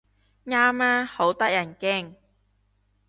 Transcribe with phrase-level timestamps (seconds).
[0.47, 2.15] 啱啊，好得人驚